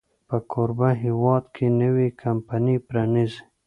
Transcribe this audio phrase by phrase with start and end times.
[0.29, 3.41] په کوربه هېواد کې نوې کمپني پرانیزي.